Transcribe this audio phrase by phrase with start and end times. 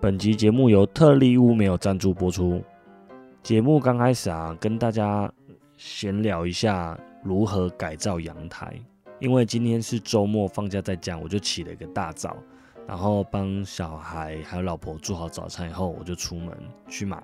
[0.00, 2.62] 本集节目由特利屋没有赞助播出。
[3.42, 5.32] 节目刚开始啊，跟大家
[5.76, 8.78] 闲聊一下如何改造阳台。
[9.18, 12.36] 因为今天是周末放假在家，我就起了一个大早，
[12.86, 16.54] 然后帮小孩还有老婆做好早餐以后，我就出门
[16.86, 17.22] 去买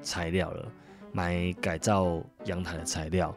[0.00, 0.68] 材料了，
[1.12, 3.34] 买改造阳台的材料。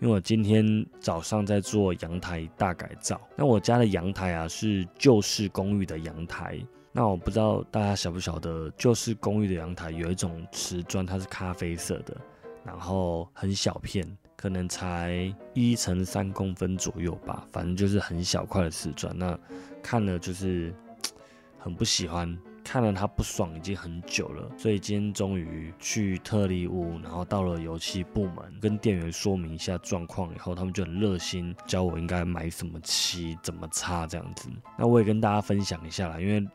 [0.00, 0.64] 因为我今天
[0.98, 3.20] 早上在做阳台大改造。
[3.36, 6.58] 那我家的阳台啊是旧式公寓的阳台。
[6.90, 12.16] 那我不知道大家晓不晓得，旧式公寓的阳台有一种瓷砖，它是咖啡色的，
[12.64, 14.04] 然后很小片。
[14.36, 19.14] 可能才一乘三公分左右吧，反正就是很小块的瓷砖。
[19.18, 19.38] 那
[19.82, 20.74] 看了就是
[21.60, 22.34] 很不喜欢，
[22.64, 24.50] 看了它不爽已经很久了。
[24.56, 34.48] 所以今天终于去特利屋，然后到了油漆部门，跟店员说明一下状况以后，他们就很热心教我应该买什么漆，怎么擦这样子。
[34.78, 36.46] 那我也跟大家分享一下啦，因为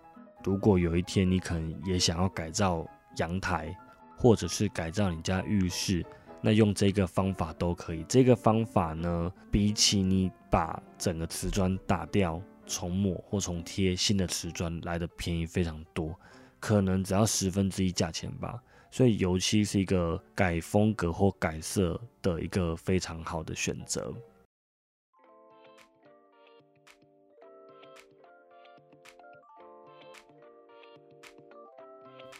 [0.43, 2.85] 如果有一天你可能也想要改造
[3.17, 3.75] 阳台，
[4.17, 6.05] 或者是改造你家浴室。
[6.41, 8.05] 那用这个方法都可以。
[8.07, 16.17] 这个方法呢，比起你把整个瓷砖打掉重抹或重贴新的瓷砖来的便宜非常多，
[16.59, 18.61] 可能只要十分之一价钱吧。
[18.91, 24.13] 所以油漆是一个改风格或改色的一个非常好的选择。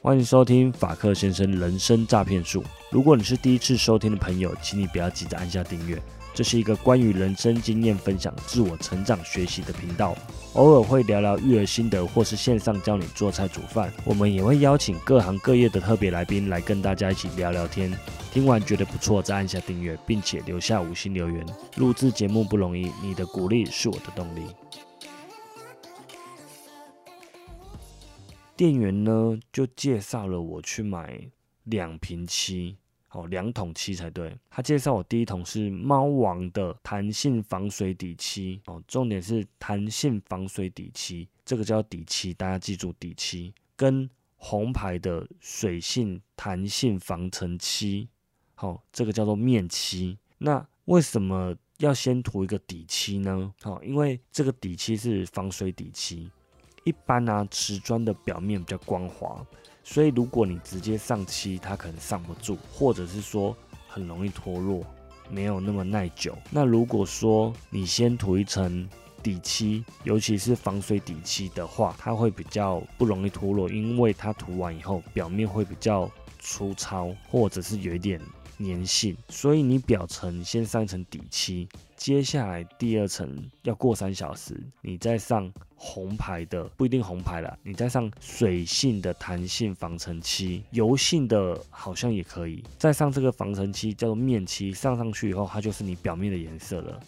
[0.02, 2.64] 欢迎收听法克先生人生诈骗术。
[2.92, 6.00] 如果你是第一次收听的朋友，请你不要急着按下订阅。
[6.36, 10.14] 这是一个关于人生经验分享、自我成长学习的频道，
[10.52, 13.89] 偶尔会聊聊育儿心得，或是线上教你做菜煮饭。
[14.03, 17.97] 我们也会邀请各行各业的特别来宾来跟大家一起聊聊天。
[18.33, 21.45] 听完觉得不错，再按下订阅，并且留下五星留言。
[21.77, 24.42] 录制节目不容易，你的鼓励是我的动力。
[28.58, 31.30] 店员呢就介绍了我去买
[31.64, 32.76] 两瓶漆，
[33.15, 34.37] 哦，两桶漆才对。
[34.49, 43.54] 他介绍我第一桶是猫王的弹性防水底漆，哦，重点是弹性防水底漆，这个叫底漆，大家记住底漆。
[43.77, 48.09] 跟红牌的水性弹性防尘漆，
[48.54, 50.17] 好，这个叫做面漆。
[50.37, 53.54] 那为什么要先涂一个底漆呢？
[53.61, 56.30] 好，因为这个底漆是防水底漆。
[56.86, 59.44] 一般呢，瓷砖的表面比较光滑，
[59.84, 63.58] 所以如果你直接上漆，它可能上不住，或者是说
[63.88, 64.86] 很容易脱落，
[65.28, 66.38] 没有那么耐久。
[66.52, 68.88] 那如果说你先涂一层
[69.23, 76.08] 底漆，尤其是防水底漆的话，它会比较不容易脱落，因为它涂完以后表面会比较
[76.40, 78.22] 粗糙，或者是有一点
[78.60, 81.67] 粘性，所以你表层先上一层底漆。
[81.95, 96.99] 接下来第二层要过三小时，你再上红牌的，不一定红牌了，你再上水性的弹性防尘漆，油性的好像也可以，再上这个防尘漆叫做面漆，上上去以后，它就是你表面的颜色了。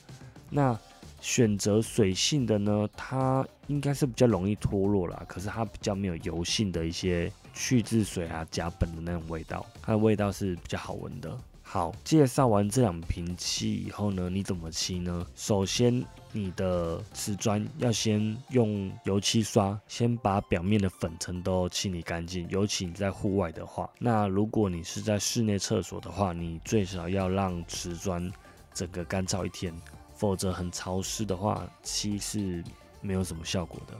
[0.49, 0.79] 那
[1.19, 11.37] 选择水性的呢，它应该是比较容易脱落啦，可是它比较没有油性的一些去渍水啊、甲苯的那种味道，它的味道是比较好闻的。
[11.69, 15.27] 好，介绍完这两瓶漆以后呢，你怎么漆呢？
[15.35, 16.01] 首先，
[16.31, 22.47] 你的瓷砖要先用油漆刷，先把表面的粉尘都清理干净。
[22.49, 28.31] 尤其你在户外的话，那如果你是在室内厕所的话，你最少要让瓷砖
[28.73, 29.73] 整个干燥一天，
[30.17, 32.63] 否则很潮湿的话，漆是
[33.01, 33.93] 没有什么效果的。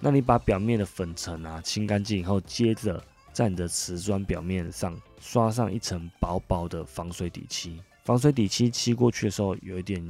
[0.00, 3.02] 那你把表面的粉尘啊清干净以后，接着。
[3.36, 10.02] 在你的瓷砖表面上刷上一层薄薄的防水底漆，防水底漆漆过去的时候有一点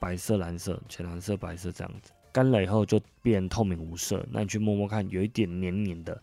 [0.00, 4.26] 白色、蓝色、浅蓝色、白色这样子，干了以后就变透明无色。
[4.32, 6.20] 那你去摸摸看，有一点黏黏的，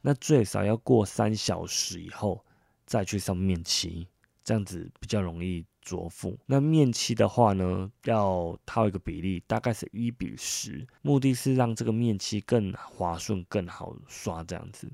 [0.00, 2.40] 那最少要过三小时以后
[2.86, 4.06] 再去上面漆，
[4.44, 6.36] 这样子比较容易着附。
[6.46, 14.90] 那面漆的话呢，要套一个比例，大概是一比十，目的是让这个面漆更滑顺、更好刷这样子。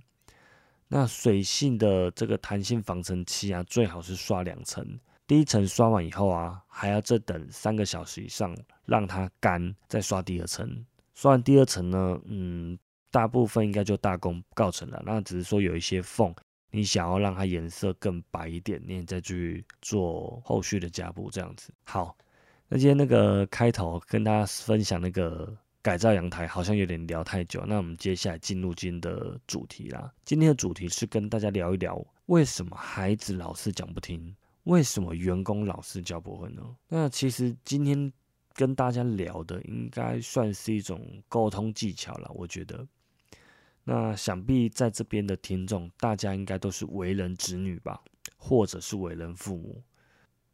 [0.88, 4.86] 那水性的这个弹性防尘漆啊，最好是刷两层。
[5.26, 8.54] 第一层刷完以后啊，还要再等三个小时以上，
[8.84, 10.84] 让它干，再刷第二层。
[11.14, 12.78] 刷完第二层呢，嗯，
[13.10, 15.02] 大部分应该就大功告成了。
[15.06, 16.34] 那只是说有一些缝，
[16.74, 21.70] 你想要让它颜色更白一点，你再去做后续的加布这样子。
[21.84, 22.16] 好，
[22.66, 30.10] 那今天那个开头跟大家分享那个改造阳台好像有点聊太久，那我们接下来进入今天的主题啦。
[30.24, 34.34] 今天的主题是跟大家聊一聊，为什么孩子老是讲不听，
[34.64, 36.62] 为什么员工老是教不会呢？
[36.88, 38.10] 那其实今天
[38.54, 42.88] 跟大家聊的，应该算是一种沟通技巧了，我觉得。
[43.84, 48.00] 那想必在这边的听众，大家应该都是为人子女吧，
[48.37, 49.82] 或者是为人父母。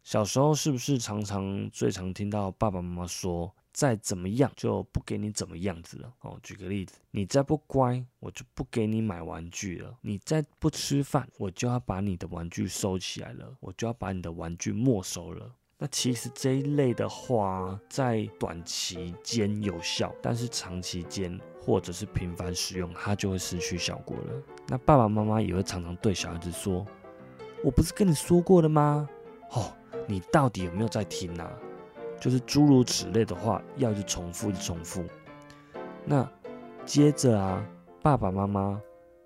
[0.01, 6.11] 小时候是不是常常最常听到爸爸妈妈说，再怎么样就不给你怎么样子了？
[6.21, 15.53] 哦，举个例子，你再不乖，我就不给你买玩具了；你再不吃饭，我就要把你的玩具收起来了，我就要把你的玩具没收了。
[15.81, 24.33] 那其实这一类的话，在短期间有效，但是长期间或者是频繁使用，它就会失去效果了。
[24.67, 26.85] 那爸爸妈妈也会常常对小孩子说
[27.63, 29.07] ：“我不是跟你说过了吗？
[29.51, 29.71] 哦，
[30.05, 31.49] 你到底有没有在听啊？”
[32.19, 35.05] 就是诸如此类的话，要去重复，重复。
[36.03, 36.29] 那
[36.85, 37.65] 接着啊，
[38.01, 38.81] 爸爸妈妈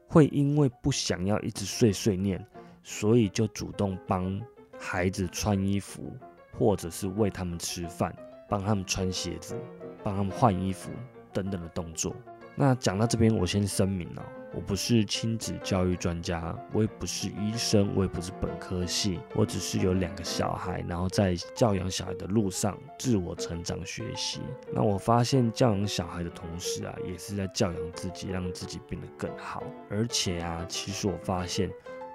[0.07, 2.45] 会因为不想要一直碎碎念，
[2.83, 4.39] 所以就主动帮
[4.77, 6.15] 孩子穿衣服。
[6.57, 8.15] 或者是喂他们吃饭，
[8.47, 9.55] 帮他们穿鞋子，
[10.03, 10.91] 帮他们换衣服
[11.31, 12.15] 等等的动作。
[12.55, 14.21] 那讲到这边，我先声明哦，
[14.53, 24.39] 我不是亲子教育专家，我也不是医生，我也不是本科系，我只是有两个小孩，然后在教养小孩的路上自我成长学习。
[24.71, 29.63] 那我发现教养小孩的同时啊，也是在教养自己，让自己变得更好。
[29.89, 31.71] 而且啊，其实我发现。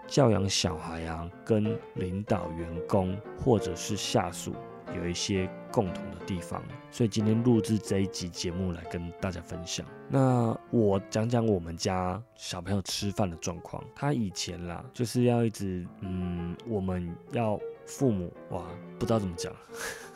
[0.09, 4.55] 教养小孩啊，跟领导员工或者是下属
[4.97, 9.87] 有一些共同的地方，所以今天录制这一集节目来跟大家分享。
[10.09, 13.85] 那我讲讲我们家小朋友吃饭的状况。
[13.95, 18.65] 他以前啦，就是要一直嗯，我们要父母哇，
[18.99, 19.53] 不知道怎么讲，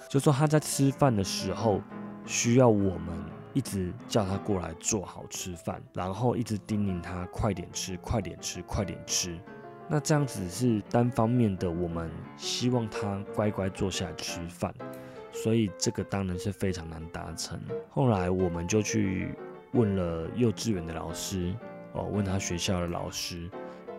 [0.09, 1.83] 就说他在吃饭的时候
[2.25, 3.09] 需要我们
[3.53, 9.39] 一直叫他过来坐好吃饭，然后一直叮咛他快点吃，快点吃，快点吃。
[9.89, 14.73] 那这样子是单方面的，我们希望他乖乖坐下来吃饭，
[15.33, 17.61] 所以这个当然是非常难达成。
[17.91, 19.35] 后来我们就去
[19.73, 21.55] 问了幼稚园的老师，
[21.93, 23.51] 哦，问他学校的老师，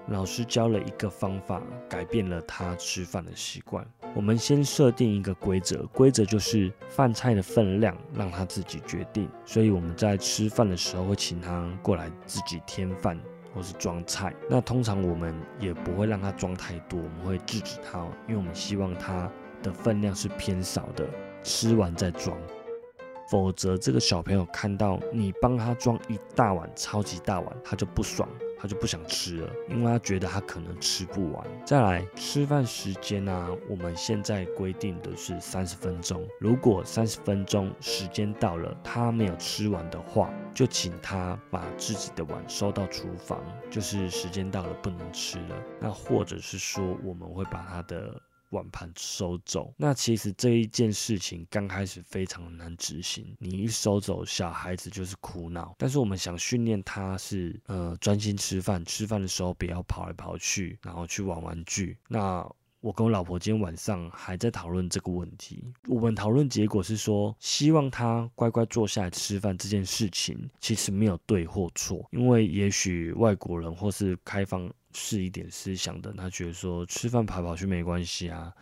[0.07, 3.85] 老师教了一个方法，改变了他吃饭的习惯。
[4.15, 13.19] 我们先设定一个规则，规则就是饭菜的分量让他自己决定，所以我们在吃饭的时候会请他过来自己添饭。
[13.53, 19.29] 或是装菜，那通常我们也不会让他装太多，我们会制止他，因为我们希望他
[19.61, 21.07] 的分量是偏少的，
[21.43, 22.37] 吃完再装。
[23.29, 28.27] 否则这个小朋友看到你帮他装一大碗超级大碗，他就不爽。
[28.63, 31.45] 他就不想吃了，因为他觉得他可能吃不完。
[31.65, 36.25] 再来吃饭时间呢，我们现在规定的是三十分钟。
[36.39, 45.55] 如果三十分钟时间到了，他没有吃完的话，就请他把自己的碗收到厨房，就是时间到了不能吃了。
[45.81, 48.17] 那或者是说，我们会把他的。
[48.53, 53.35] 碗盘收走，那其实这一件事情刚开始非常难执行。
[53.39, 55.75] 你一收走，小孩子就是哭闹。
[55.77, 61.97] 但是我们想训练他是呃专心吃饭，吃饭的时候不要跑来跑去，然后去玩玩具。
[62.07, 62.47] 那
[62.83, 65.63] 我跟我老婆今天晚上还在讨论这个问题。
[65.87, 74.69] 我们讨论结果是说，希望他乖乖坐下来吃饭这件事情其实没有对或错，因为也许外国人或是开放。
[74.95, 78.53] 是一点思想的，他觉得说吃饭跑跑去没关系啊，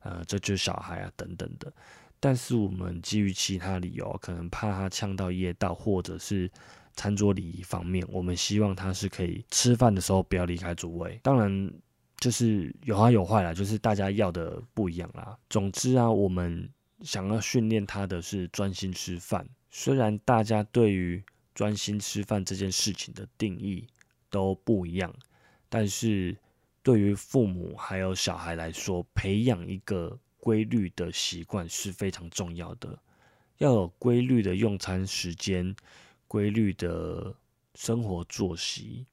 [0.00, 1.72] 呃，这就是小孩啊等等的。
[2.20, 6.50] 但是我们基于其他理由，可能怕他呛到噎到，或者是
[6.92, 11.18] 餐桌礼仪方面，我们希望他是可以吃饭的时候不要离开座位。
[11.22, 11.72] 当然，
[12.18, 15.38] 就是有好有坏啦，就是大家要的不一样啦。
[15.48, 16.68] 总之啊，我们
[17.02, 19.48] 想要训练他的是专心吃饭。
[19.70, 21.22] 虽然大家对于
[21.54, 23.86] 专心吃饭这件事情的定义
[24.30, 25.14] 都不一样。
[25.68, 26.34] 但是，
[26.82, 32.98] 对于父母还有小孩来说，培养一个规律的习惯是非常重要的。
[33.58, 35.76] 要有规律的用餐时间，
[36.26, 37.34] 规律的
[37.74, 39.06] 生活作息，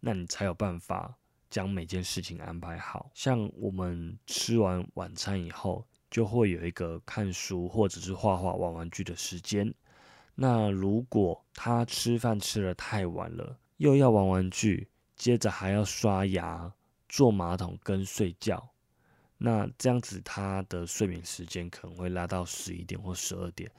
[0.00, 1.16] 那你才有办法
[1.52, 3.10] 将每件事情安排好。
[3.12, 9.72] 像我们吃完晚餐以后，就会有一个看书或者是画画、玩玩具的时间。
[10.34, 14.88] 那如果他吃饭吃的太晚了，又要玩玩具。
[15.14, 16.72] 接着还要刷牙、
[17.08, 18.70] 坐马桶跟睡觉，
[19.38, 23.70] 那这样子他的睡眠时间可能会拉到十一点或十二点。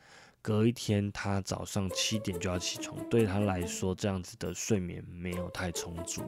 [0.44, 6.22] 隔一天他早上七点就要起床，对他来说这样子的睡眠没有太充足，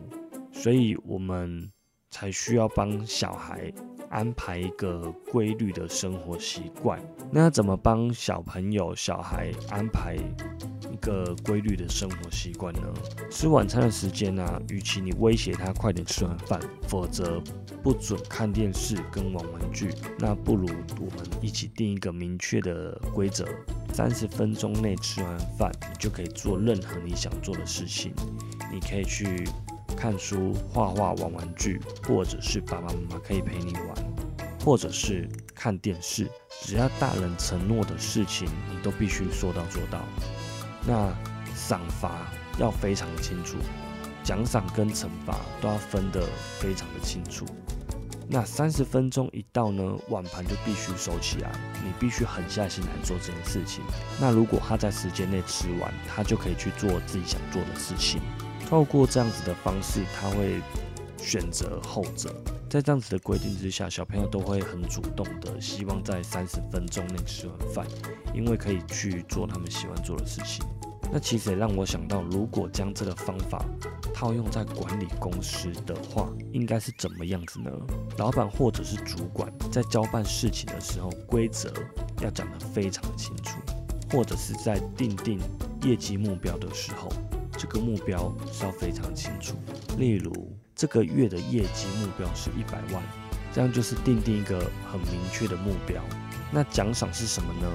[0.53, 1.69] 所以我们
[2.15, 3.69] 才需要帮小孩
[4.09, 6.97] 安排一个规律的生活习惯。
[7.29, 12.87] 那怎么帮小朋友、小孩安排一个规律的生活习惯呢？
[13.29, 14.61] 吃晚餐的时间呢？
[14.69, 16.57] 与其你威胁他快点吃完饭，
[16.87, 17.43] 否则
[17.83, 20.65] 不准看电视跟玩玩具，那不如
[21.01, 23.45] 我们一起定一个明确的规则：
[23.93, 28.13] 三十分钟内吃完饭，你就可以做任何你想做的事情。
[28.71, 29.43] 你可以去。
[29.95, 33.95] 看书、画画、玩玩具，或者是爸爸妈妈可以陪你玩，
[34.63, 36.29] 或者是看电视，
[36.61, 39.99] 只要大人承诺的事情，你都必须说到做到。
[40.85, 41.11] 那
[41.55, 42.27] 赏罚
[42.59, 43.57] 要非常的清楚，
[44.23, 46.21] 奖赏跟惩罚都要分得
[46.59, 47.45] 非常的清楚。
[48.27, 51.51] 那三十分钟一到呢，碗盘就必须收起来，
[51.83, 53.83] 你必须狠下心来做这件事情。
[54.19, 58.19] 那如果他在时间内吃完，他就可以去做自己想做的事情。
[58.69, 60.59] 透过这样子的方式，他会
[61.17, 62.33] 选择后者。
[62.69, 67.85] 在这样子的规定之下，小朋友都会很主动的，希望在三十分钟内吃完饭，
[68.33, 70.65] 因为可以去做他们喜欢做的事情。
[71.11, 73.63] 那其实也让我想到，如果将这个方法
[74.13, 77.71] 套用在管理公司的话，应该是怎么样子呢？
[78.17, 81.71] 老板或者是主管在交办事情的时候，规则
[82.21, 83.59] 要讲得非常的清楚，
[84.11, 85.39] 或者是在定定
[85.83, 87.09] 业绩目标的时候。
[87.57, 89.55] 这个目标是要非常清楚，
[89.97, 90.31] 例如
[90.75, 93.01] 这个月的业绩目标是一百万，
[93.53, 94.59] 这样就是定定一个
[94.91, 96.01] 很明确的目标。
[96.51, 97.67] 那奖赏是什么呢？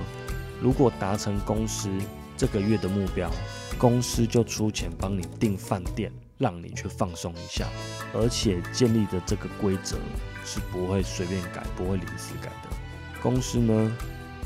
[0.60, 1.88] 如果达成公司
[2.36, 3.30] 这个月的目标，
[3.78, 7.66] 公司就出钱帮你订饭店，让你去放松一下，
[8.14, 9.96] 而且建立的这个规则
[10.44, 12.68] 是不会随便改，不会临时改的。
[13.22, 13.92] 公司呢？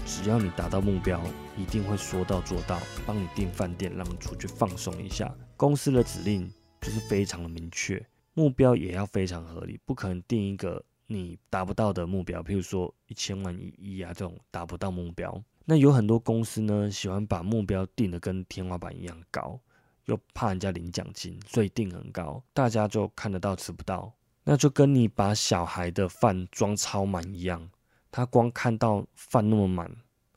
[0.06, 1.18] 只要你达到目标，
[1.56, 5.34] 一定会说到做到，帮你订饭店，让你出去放松一下。
[5.56, 15.42] 公司的指令就是非常的明确，目标也要非常合理，不可能定一个你达不到的目标，譬如说一千万一亿啊这种达不到目标。
[15.64, 19.58] 那有很多公司呢，喜欢把目标定的跟天花板一样高，
[20.06, 24.12] 又怕人家领奖金，所以定很高，大家就看得到吃不到。
[24.42, 27.70] 那就跟你把小孩的饭装超满一样。
[28.10, 29.90] 他光看到饭那么满，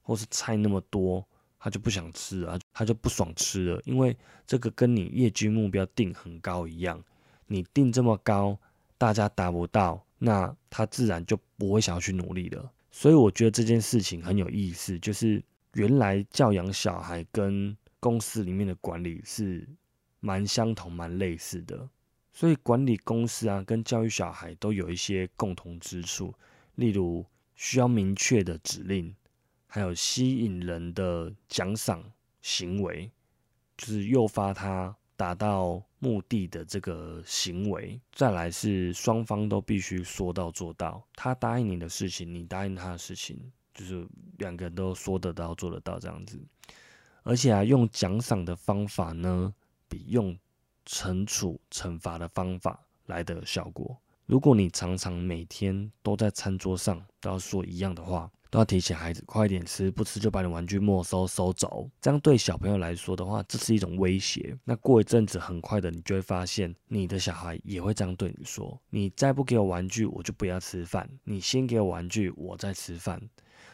[0.08, 1.22] 或是菜那么多，
[1.60, 3.82] 他就不想吃了，他就不爽吃了。
[3.84, 7.04] 因为这个跟你业绩目标定很高一样，
[7.46, 8.58] 你定这么高，
[8.98, 12.72] 大家达不到，那他自然就不会想要去努力了。
[12.90, 19.68] 所以我觉得这件事情很有意思，就是原来教养小孩跟公司里面的管理是
[20.22, 21.90] 蛮相同、蛮类似的。
[22.32, 26.34] 所以管理公司啊，跟教育小孩都有一些共同之处，
[26.76, 27.26] 例如。
[27.60, 29.16] 需要明确的指令，
[29.68, 32.04] 还有吸引人的奖赏
[32.42, 33.12] 行为，
[33.78, 38.00] 就是诱发他达到目的的这个行为。
[38.14, 43.40] 再来是双方都必须说到做到，他答应你的事情，你答应他的事情，
[43.74, 44.08] 就是
[44.38, 46.40] 两个人都说得到做得到这样子。
[47.24, 49.54] 而且啊，用奖赏的方法呢，
[49.90, 50.38] 比用
[50.86, 53.98] 惩处惩罚的方法来的效果。
[54.26, 64.58] 如果你常常每天都在餐桌上都要说一样的话，都要提醒孩子快点吃，不吃就把你玩具没收收走，这样对小朋友来说的话，这是一种威胁。
[64.64, 73.22] 那过一阵子，很快的你就会发现，你的小孩也会这样对你说：你再不给我玩具，我就不要吃饭；你先给我玩具，我再吃饭。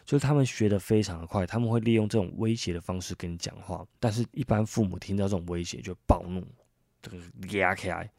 [0.06, 3.86] 就是他们学的非常的快，他们会利用这种威胁的方式跟你讲话。
[4.00, 6.46] 但是，一般父母听到这种威胁就暴怒，
[7.02, 7.18] 这个
[7.58, 8.12] 压起来。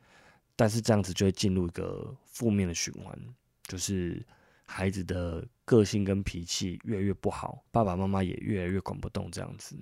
[0.56, 3.18] 但是这样子就会进入一个负面的循环，
[3.64, 4.24] 就是
[4.64, 9.76] 孩子的个性跟脾气越来越不好，爸爸妈妈也越来越管不动这样子。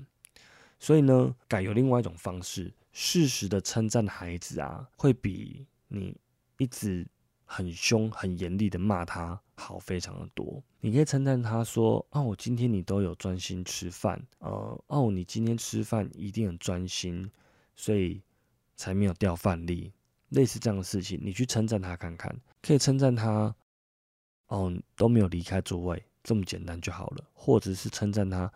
[0.78, 6.16] 所以呢，改有另外一种方式，适时的称赞孩子啊，会比你
[6.58, 7.06] 一直
[7.44, 10.62] 很凶、很严厉的骂他好非常的多。
[10.80, 17.30] 你可以称赞他说：“哦，今天你都有专心吃饭，呃，哦，你今天吃饭一定很专心，
[17.76, 18.20] 所以
[18.76, 19.92] 才没有掉饭粒。”
[20.30, 23.54] 类似这样的事情，你去称赞他看看，可以称赞他，
[24.52, 27.24] 哦都没有离开座位，这么简单就好了。
[27.32, 28.52] 或者是称赞他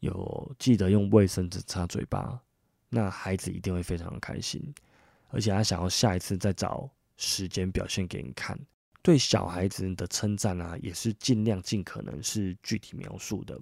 [0.00, 2.40] 有记得用卫生纸擦嘴巴，
[2.88, 4.62] 那孩子一定会非常的开心，
[5.28, 8.58] 而且他想要下一次再找时间表现给你看。
[9.02, 13.58] 对小孩子的称赞啊，也是尽量尽可能是具体描述的，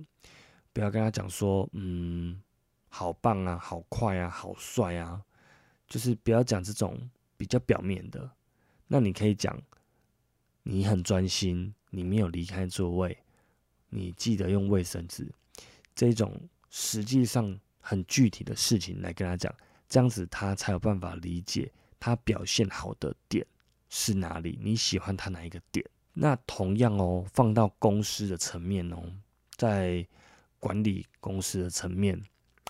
[0.73, 2.43] 不要跟他讲说，嗯，
[2.89, 5.23] 好棒啊，好快啊，好帅啊，
[5.87, 7.11] 就是不要讲这种。
[7.39, 8.31] 比较表面的，
[8.87, 9.55] 那你可以讲，
[10.69, 13.17] 你很专心，你没有离开座位，
[13.89, 15.33] 你记得用卫生纸，
[15.95, 16.37] 这种
[16.71, 19.55] 实际上很具体的事情来跟他讲，
[19.89, 21.71] 这样子他才有办法理解
[22.01, 23.47] 他表现好的点
[23.89, 29.01] 是哪里，你喜欢他哪一个点，那同样哦，放到公司的层面哦，
[29.57, 30.05] 在
[30.59, 32.21] 管理公司的层面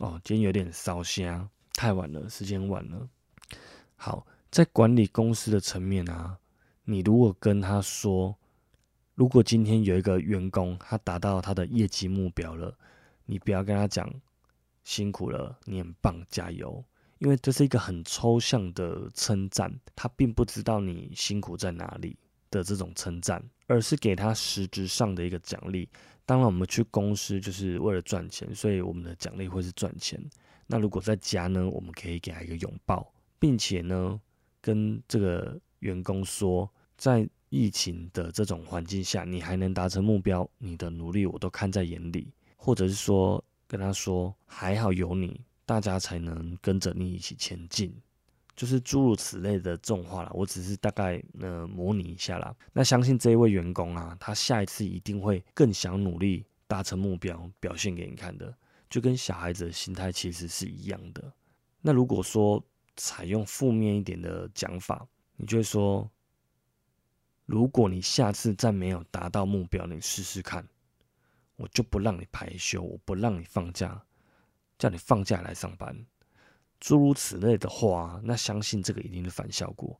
[0.00, 3.08] 哦，今天有点烧香，太晚了，时间晚了。
[3.96, 6.38] 好，在管理公司的层面啊，
[6.88, 8.34] 你如果跟他说，
[9.16, 12.72] 如果今天有一个员工他达到他的业绩目标了，
[13.24, 14.08] 你不要跟他讲
[14.84, 16.82] 辛苦了，你很棒，加油。
[17.18, 22.16] 因为这是一个很抽象的称赞，他并不知道你辛苦在哪里
[22.50, 25.88] 的这种称赞，而是给他实质上的一个奖励。
[26.24, 30.22] 当然，我们去公司就是为了赚钱，所以我们的奖励会是赚钱。
[30.66, 34.20] 那如果在家呢，我们可以给他一个拥抱，并且呢，
[34.60, 42.32] 跟这个员工说，在疫情的这种环境下，你还能达成目标，你的努力我都看在眼里。
[42.56, 45.40] 或者是说，跟他说，还好有你。
[45.64, 47.92] 大家才能跟着你一起前进，
[48.54, 50.30] 就是诸如此类的这种话啦。
[50.32, 52.54] 我只是大概呃模拟一下啦。
[52.72, 58.54] 那相信这一位员工啊，他下一次一定会更想努力达成目标，表现给你看的。
[58.88, 61.32] 就跟小孩子的心态其实是一样的。
[61.80, 65.04] 那如果说采用负面一点的讲法，
[65.36, 66.08] 你就会说：
[67.46, 70.68] 如果你下次再没有达到目标，你试试看，
[71.56, 74.02] 我就不让你排休，我不让你放假。
[74.78, 75.96] 叫你放假来上班，
[76.78, 79.98] 诸如此类的话，那相信这个一定是反效果。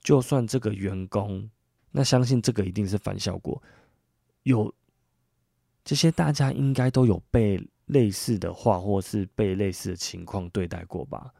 [0.00, 1.50] 就算这个员工，
[1.90, 3.62] 那相信这个一定是反效果。
[4.44, 4.74] 有
[5.84, 11.30] 这些大家应该都有被类似的话，或是被类似的情况对待过吧？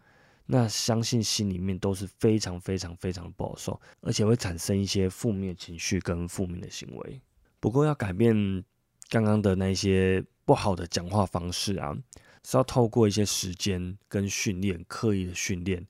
[0.46, 7.20] 那相信心里面都是非常非常非常不好受，而且会产生一些负面情绪跟负面的行为。
[7.60, 8.64] 不过要改变
[9.08, 11.96] 刚刚的那些不好的讲话方式啊。
[12.46, 15.82] 是要透过一些时间跟训练，刻意的训练，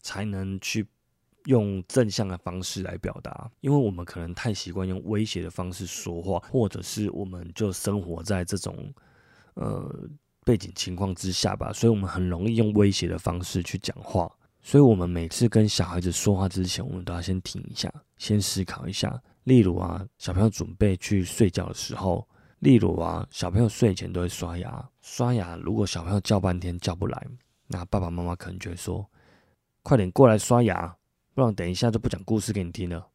[0.00, 0.86] 才能去
[1.44, 3.50] 用正向的方式来表达。
[3.60, 8.90] 因为我们可能太习惯用威胁的方式说话，或者是我们就生活在这种
[9.52, 10.08] 呃
[10.48, 14.32] 背景情况之下吧，所以我们很容易用威胁的方式去讲话。
[14.62, 19.22] 所以，我们每次跟小孩子说话之前，我们都要先停一下，先思考一下。
[19.44, 22.26] 例如啊，小朋友准备去睡觉的时候。
[22.60, 27.26] 例如啊，小朋友睡前都会刷牙，刷牙如果小朋友叫半天叫不来，
[27.66, 29.06] 那爸爸妈妈可能就会说
[29.84, 30.96] ：“快点过来刷牙，
[31.34, 33.06] 不然等一下就不讲故事给你听了。”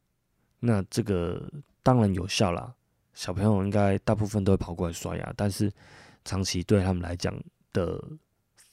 [0.60, 1.42] 那这个
[1.82, 2.72] 当然有效啦，
[3.12, 5.70] 小朋友应该大部分都会跑过来刷牙，但是
[6.24, 7.34] 长期对他们来讲
[7.72, 8.02] 的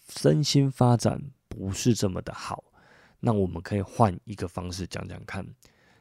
[0.10, 2.64] 身心发展不是这么的好。
[3.20, 5.46] 那我们可以换一个方式讲讲看，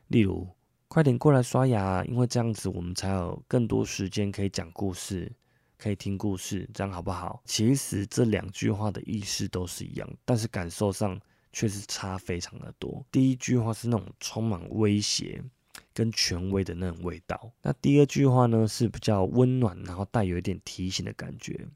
[0.09, 0.49] 例如。
[0.93, 5.31] 快点过来刷牙，因为这样子我们才有更多时间可以讲故事，
[5.79, 7.41] 可以听故事，这样好不好？
[7.45, 11.17] 其实这两句话的意思都是一样，但是感受上
[11.53, 13.07] 却是差非常的多。
[13.13, 15.41] 第一句话是那种充满威胁
[15.93, 21.69] 跟权威的那种味道，那第二句话呢是比较温暖，然后带有一点提醒的感觉。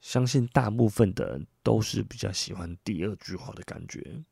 [0.00, 4.22] 相信大部分的人都是比较喜欢第二句话的感觉。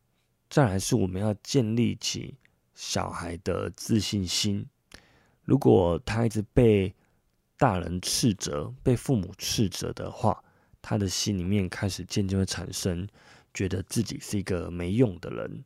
[0.51, 2.35] 再来是我们要建立起。
[2.75, 4.67] 小孩的自信心，
[5.45, 6.93] 如果他一直被
[7.59, 10.43] 大人斥责、被父母斥责的话，
[10.81, 13.07] 他的心里面开始渐渐会产生
[13.53, 15.63] 觉得自己是一个没用的人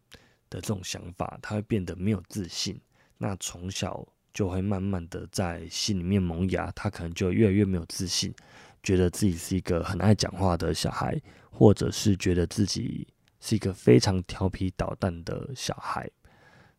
[0.51, 2.79] 的这种想法，他会变得没有自信。
[3.19, 8.35] 那从小就会慢慢的在心里面萌芽，他可能就越来越没有自信，
[8.83, 13.09] 觉得自己是一个很爱讲话的小孩，或者是觉得自己
[13.41, 16.11] 是一个非常调皮捣蛋的小孩。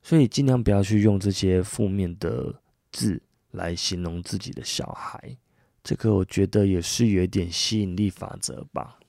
[0.04, 2.54] 所以尽量不要去用这些负面的
[2.92, 3.22] 字
[3.52, 5.38] 来形容自己的小孩，
[5.84, 9.00] 这个我觉得也是有一点吸引力法则吧。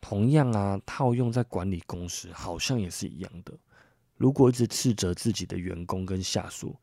[0.00, 3.52] 同样啊，套用在管理公司好像也是一样的。
[4.16, 6.74] 如果一直斥责自己的员工跟下属，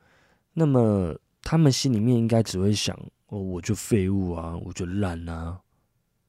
[0.53, 5.59] 那么他们心里面应该只会想：哦，我就废物啊，我就烂啊。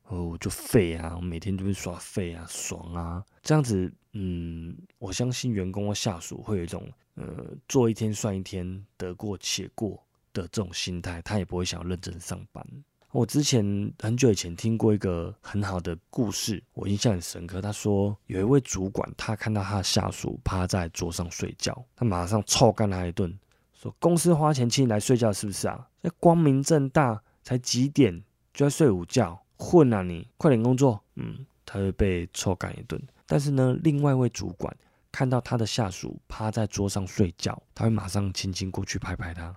[0.04, 1.14] 哦，我就废啊！
[1.16, 3.24] 我每天就是耍废啊，爽啊！
[3.40, 9.92] 这样子，嗯，我相信员工或下属会有一种，呃，做一天算一天，得过且过
[10.34, 12.66] 的这种心态，他也不会想要认真上班。
[13.12, 17.60] 我之前很久以前听过一个很好的故事，我印象很深刻。
[17.60, 23.38] 他说，有一位主管，他看到他的下属趴在桌上睡觉，他马上臭干他一顿，
[23.74, 25.86] 说：“公司花钱请你来睡觉，是不是啊？
[26.00, 28.22] 那光明正大，才几点
[28.54, 30.98] 就在睡午觉？”混啊你，快点工作！
[31.16, 33.00] 嗯，他会被臭干一顿。
[33.26, 34.74] 但是呢，另外一位主管
[35.12, 39.54] 看到他的下属趴在桌上睡觉，他会马上轻轻过去拍拍他。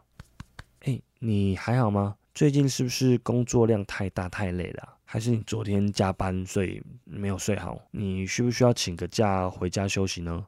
[0.81, 2.17] 哎，你还好吗？
[2.35, 4.97] 最近是不是工作量太大太累了？
[5.05, 7.81] 还是你昨天加班所以没有睡好？
[7.91, 10.45] 你需不需要请个假回家休息呢？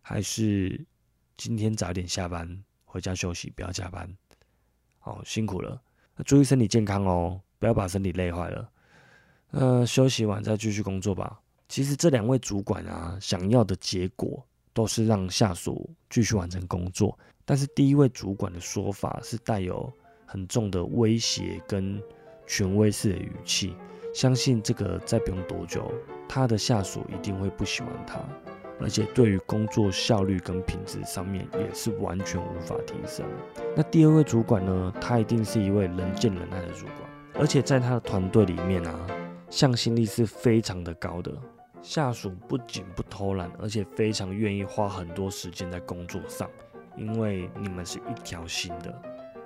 [0.00, 0.82] 还是
[1.36, 4.10] 今天早点下班回家休息，不要加班？
[5.00, 5.78] 好辛苦了，
[6.24, 8.70] 注意身体健康哦，不要把身体累坏了。
[9.50, 11.38] 呃，休息完再继续工作吧。
[11.68, 19.92] 其实这两位主管啊，想要的结果都是让下属继续完成工作，但是第一位主管的说法是带有
[20.30, 22.00] 很重的威胁跟
[22.46, 23.74] 权威式的语气，
[24.14, 25.90] 相信这个再不用多久，
[26.28, 28.20] 他的下属一定会不喜欢他。
[28.80, 33.26] 而且对于工作效率跟品质上面也是完全无法提升。
[33.74, 34.92] 那第二位主管呢？
[35.00, 37.10] 他一定是一位人见人爱的主管，
[37.40, 39.06] 而且在他的团队里面啊，
[39.50, 41.32] 向心力是非常的高的。
[41.82, 46.48] 下属不仅不偷懒，而且非常愿意花很多时间在工作上，
[46.96, 49.02] 因为你们是一条心的。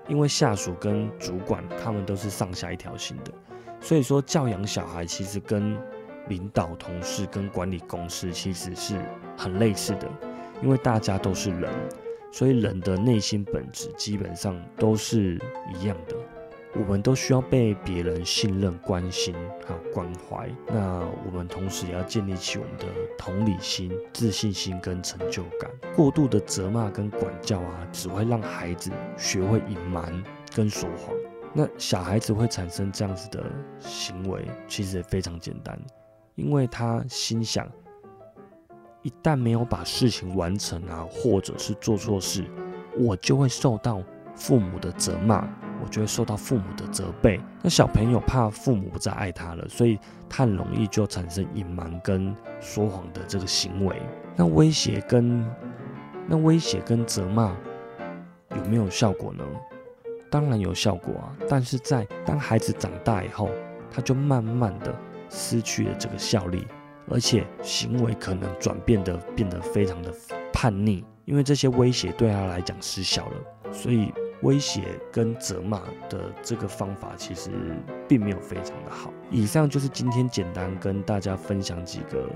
[0.09, 3.33] 因为下属跟主管他们都是上下一条心的，
[3.81, 5.77] 所以说教养小孩其实跟。
[6.29, 8.95] 领导、同事跟管理公司其实是
[9.37, 10.09] 很类似的，
[10.63, 11.69] 因为大家都是人，
[12.31, 15.37] 所以人的内心本质基本上都是
[15.75, 16.15] 一样的。
[16.75, 19.35] 我们都需要被别人信任、关心
[19.67, 20.51] 还有关怀。
[20.69, 22.87] 那我们同时也要建立起我们的
[23.19, 25.71] 同理心、自信心跟成就感。
[25.95, 31.15] 过度的责骂跟管教啊，只会让孩子学会隐瞒跟说谎。
[31.53, 33.45] 那小孩子会产生这样子的
[33.79, 35.79] 行为，其实也非常简单。
[36.35, 37.71] 因为他心想，
[39.03, 42.47] 一旦没有把事情完成啊，或者是做错事，
[42.97, 44.03] 我就会受到
[44.35, 45.47] 父母的责骂，
[45.83, 47.41] 我就会受到父母的责备。
[47.63, 54.01] 那小朋友怕父母不再爱他了，所以他很容易就产生隐瞒跟说谎的这个行为。
[54.37, 55.45] 那威胁跟
[56.27, 57.55] 那威胁跟责骂
[58.57, 59.45] 有没有效果呢？
[60.31, 63.51] 当然有效果啊，但是在当孩子长大以后，
[63.91, 64.95] 他就慢慢的。
[65.35, 66.67] 失去了这个效力，
[67.09, 70.15] 而且行为可能转变的变得非常的
[70.53, 77.51] 叛逆，因为这些威胁对他来讲失效了，所以威胁跟责骂的这个方法其实
[78.07, 79.13] 并没有非常的好。
[79.31, 82.29] 以上就是今天简单跟大家分享几个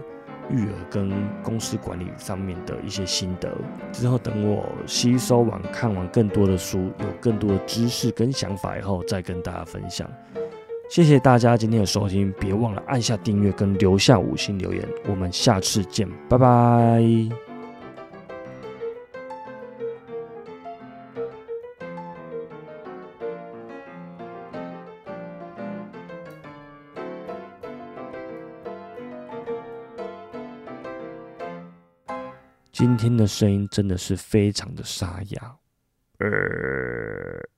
[0.48, 1.10] 育儿跟
[1.42, 3.50] 公司管理上面的一些心得，
[3.92, 10.08] 之后等我吸收完看完更多的书，有更多的知识跟想法以后，再跟大家分享。
[10.88, 17.45] 谢谢大家今天的收听，别忘了按下订阅跟留下五星留言，我们下次见，拜拜。
[33.06, 35.56] 听的声音真的是非常的沙哑，
[36.18, 37.55] 呃。